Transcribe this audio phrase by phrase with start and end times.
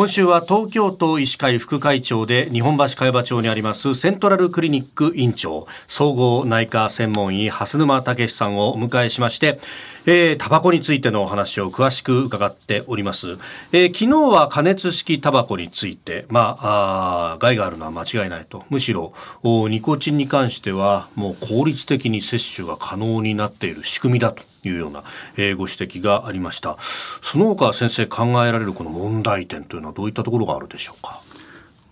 [0.00, 9.60] 今週は東京都医師会副会長で日本橋海馬町にありますセントラルクリニック院長総合内科専門医蓮沼武さんをお迎えしまして
[10.06, 13.36] えー、タバコについてのお話を詳しく伺っております、
[13.72, 18.64] えー、昨日は加熱式タバコについて、まあ、あ害があるのは間違いないと。
[18.70, 19.12] むしろ
[19.44, 24.49] ニコチンに関してはもう効率的に摂取が可能になっている仕組みだと。
[24.64, 25.04] いうような、
[25.36, 26.76] えー、ご指摘がありました。
[26.80, 31.22] その他先生考えられるこの問題点というのはどういったところがあるでしょうか？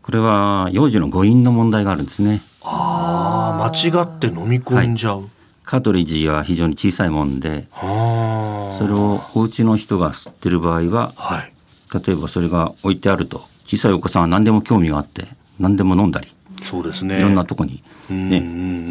[0.02, 2.42] これは幼児の誤飲の問題があるんですね。
[2.62, 5.28] ああ間違って飲み込んじゃう、はい。
[5.65, 11.53] カートリッジは非常に小さいもんでそれをお家の人が吸ってる場合は、はい、
[11.92, 15.27] 例えばそれが置いてあると小さいお子さんは何でも興味があって
[15.59, 17.19] 何でも飲んだりそうですね。
[17.19, 18.41] いろんなとこに、ね、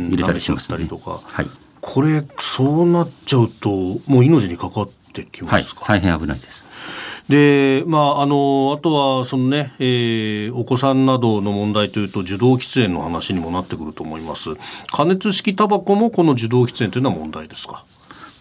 [0.10, 0.78] 入れたりしますね。
[0.78, 1.48] はい、
[1.90, 3.70] これそうなっちゃうと
[4.08, 6.66] もう命にかかってきますか、はい、大変危ないです。
[7.30, 14.52] で、まあ、あの、あとは、そのね、えー、お子さんなどの問題というと、受動喫煙の話にもなってくると思います。
[14.92, 17.86] 加熱式タバコもこの受動喫煙というのは問題ですか？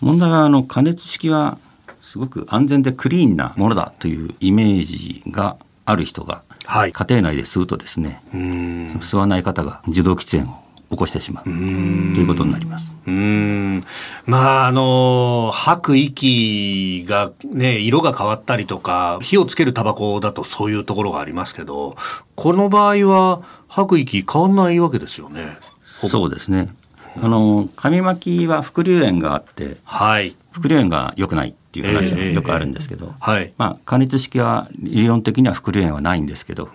[0.00, 1.58] 問題は、あの、加熱式は、
[2.02, 10.65] すごく安全でクリーンなものだというイメージがある人が、はい、家庭内で吸うとですね、吸わない方が受動喫煙を
[10.96, 11.44] 起こしてしまう。
[11.44, 12.90] ということになります。
[13.06, 13.84] うん。
[14.24, 21.96] まああの吐く息がね色が変わったりとか火をつけるタバコだとそういうところがありますけど
[22.34, 25.58] この場合は吐く息変わんないわけですよね。
[25.84, 26.74] そうですね。
[27.22, 36.68] あの紙巻きは副流煙があって、はい、副流煙が良くないっていう話がよくあるんですけど、えーえーはい、まあ加熱式は理論的には副流煙はないんですけど、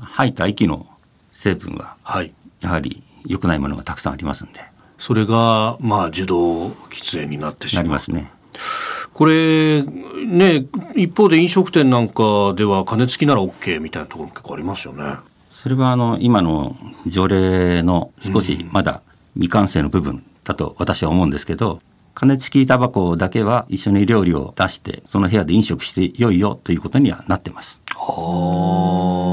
[0.00, 0.86] 吐いた息の
[1.32, 4.60] 成分は、はい、やはり良くないものがたくさんありますんで。
[4.98, 7.84] それがまあ受動喫煙になってしまう。
[7.84, 8.30] なりますね。
[9.12, 15.16] これね一方で飲食店なんかでは加熱器なら OK みたいなところも結構ありますよね。
[15.50, 19.02] それはあの今の条例の少しまだ
[19.34, 21.80] 未完成の部分だと私は思うんですけど、
[22.14, 27.80] 加熱式タバコだけは一緒に料理を出してその部屋で飲食してよいよということにはなってます。
[27.94, 29.31] はあ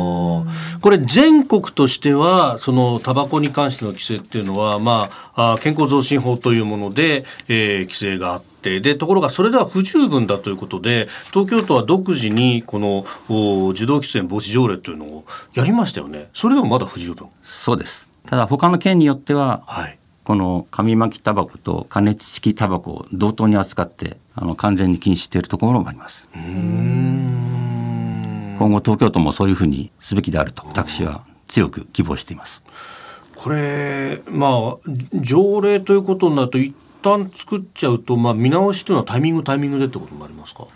[0.81, 13.05] これ全国としてはそのタバコに関しての規制っていうのは、まあ、健康増進法というもので、えー、規制があってでところがそれでは不十分だということで東京都は独自にこの
[13.71, 16.29] 受動喫煙防止条例というのをやりましたよね。
[16.33, 17.27] それでもまだ不十分。
[17.43, 18.09] そうです。
[18.25, 26.27] ただ他の県によっては、はい、この紙巻きタバコと加熱式タバコを同等に扱ってあの完全に禁止しているところもあります。
[26.35, 27.48] うん
[28.59, 32.61] 今後東京都もそういうふうにすべきであると私は強く希望しています。
[33.35, 34.77] これまあ
[35.13, 40.67] 条例ということになると一旦作っちゃうとまあ見直しというのはタイミングタイミングでってことになりますか？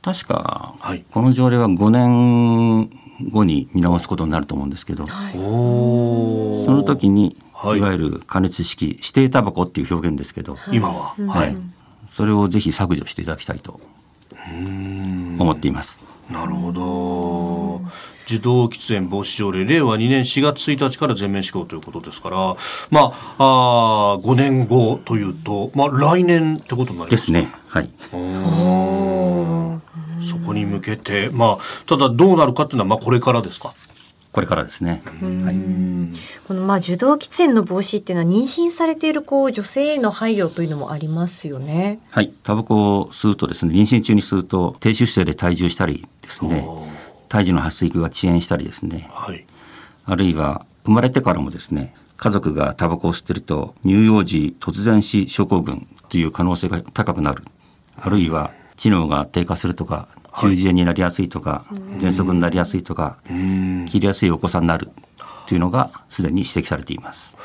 [0.00, 2.88] 確か、はい、この条例は5年
[3.30, 5.38] 後に見直すことになると思うんですけど、はい、そ
[6.72, 11.56] の時に、はい、いわゆる加熱式指定タバコっていう表現ですけど、今は、はい、
[12.12, 13.80] それをぜひ削除していただきたいと
[15.38, 16.00] 思っています。
[16.30, 16.82] なるほど
[18.28, 22.56] 自動喫煙防止条例令和2年4月1日から全面施行ということですから
[22.90, 27.10] まああ5年後というと、まあ、来年ってことになります。
[27.10, 27.52] ですね。
[27.68, 27.90] はい。
[30.20, 33.72] そこに向けてまあただどうなるかっていうのはまあこれからですか？
[34.30, 35.02] これからですね。
[35.22, 35.56] はい、
[36.46, 41.98] このまあ受動喫煙の防止っていうのは妊娠されているこう女性への配慮というのもありますよね。
[42.10, 46.68] はい、タバコを吸うとですね、妊娠中に吸うと低出生で体重したりですね、
[47.28, 49.44] 胎児の発育が遅延したりですね、はい、
[50.04, 57.44] あるいは生まれてからもですね、家族がタバコを吸ってると乳幼児突然死症候群という可能性が高くなる。
[58.00, 61.64] あるいは知能が低下するとか中耳炎になりやすいとか、
[61.98, 64.88] 喘息になりやすいとか、切りやすいお子さんになる
[65.46, 67.36] というのがすでに指摘されています。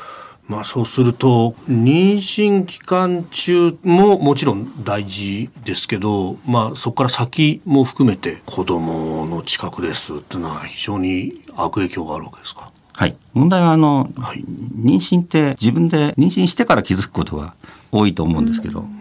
[0.46, 12.70] まあ、そうすると妊娠期間中ももちろん大事ですけど、まあ、そこから先も含めて子どもの近くですっていうのは非常に悪影響があるわけですか？
[12.96, 17.54] はい、問題はあの、はい、妊娠って自分で妊娠してから気づくことが
[17.90, 18.96] 多いと思うんですけど、うん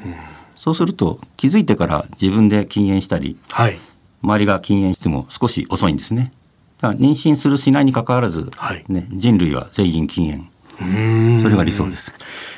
[0.56, 3.78] そうすると気づいてから自分で禁煙したり、はい、
[4.22, 6.32] 周りが禁煙しても少し遅いんですね。
[6.80, 10.48] だから妊娠するしないにかかわらず、はい、ね、人類は全員禁煙。
[10.80, 12.14] それが理想です。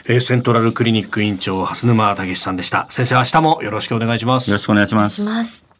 [0.08, 2.88] えー、セントラルクリニック院長蓮沼武さんでした。
[2.90, 4.50] 先生、明日もよろしくお願いします。
[4.50, 5.75] よろしくお願いします。